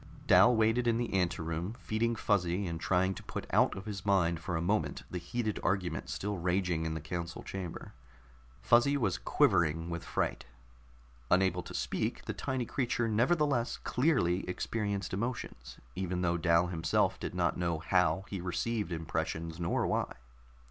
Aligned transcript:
Dal 0.25 0.55
waited 0.55 0.87
in 0.87 0.99
an 0.99 1.13
anteroom, 1.13 1.75
feeding 1.77 2.15
Fuzzy 2.15 2.65
and 2.65 2.81
trying 2.81 3.13
to 3.13 3.21
put 3.21 3.45
out 3.51 3.77
of 3.77 3.85
his 3.85 4.03
mind 4.03 4.39
for 4.39 4.55
a 4.57 4.59
moment 4.61 5.03
the 5.11 5.19
heated 5.19 5.59
argument 5.61 6.09
still 6.09 6.39
raging 6.39 6.87
in 6.87 6.95
the 6.95 6.99
council 6.99 7.43
chamber. 7.43 7.93
Fuzzy 8.63 8.97
was 8.97 9.19
quivering 9.19 9.91
with 9.91 10.03
fright; 10.03 10.45
unable 11.29 11.61
to 11.61 11.75
speak, 11.75 12.25
the 12.25 12.33
tiny 12.33 12.65
creature 12.65 13.07
nevertheless 13.07 13.77
clearly 13.77 14.43
experienced 14.49 15.13
emotions, 15.13 15.77
even 15.95 16.21
though 16.23 16.35
Dal 16.35 16.65
himself 16.65 17.19
did 17.19 17.35
not 17.35 17.55
know 17.55 17.77
how 17.77 18.25
he 18.27 18.41
received 18.41 18.91
impressions, 18.91 19.59
nor 19.59 19.85
why. 19.85 20.15